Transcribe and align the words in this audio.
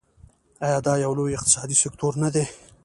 آیا 0.65 0.79
دا 0.87 0.93
یو 1.03 1.13
لوی 1.17 1.37
اقتصادي 1.37 1.75
سکتور 1.83 2.13
نه 2.23 2.29
دی؟ 2.33 2.43